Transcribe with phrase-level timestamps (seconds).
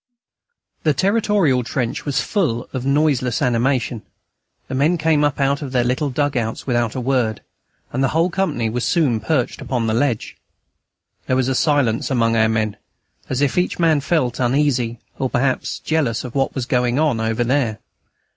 [0.81, 4.01] The Territorial trench was full of noiseless animation.
[4.67, 7.41] The men came up out of their little dug outs without a word,
[7.93, 10.37] and the whole company was soon perched upon the ledge.
[11.27, 12.77] There was a silence among our men,
[13.29, 17.43] as if each man felt uneasy or perhaps jealous of what was going on over
[17.43, 17.77] there.